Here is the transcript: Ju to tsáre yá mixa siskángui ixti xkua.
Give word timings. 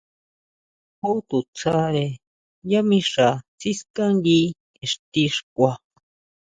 Ju 1.05 1.11
to 1.29 1.37
tsáre 1.55 2.05
yá 2.69 2.81
mixa 2.89 3.27
siskángui 3.61 4.41
ixti 4.85 5.23
xkua. 5.35 5.71